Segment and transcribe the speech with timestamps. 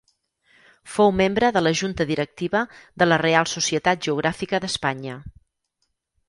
[0.93, 2.63] Fou membre de la junta directiva
[3.03, 5.21] de la Reial Societat Geogràfica d'Espanya.